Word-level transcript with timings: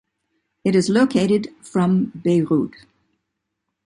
It 0.63 0.75
is 0.75 0.89
located 0.89 1.49
from 1.61 2.05
Beirut. 2.23 2.73